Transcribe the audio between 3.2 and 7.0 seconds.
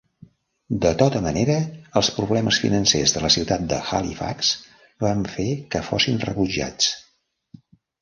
la ciutat de Halifax van fer que fossin rebutjats.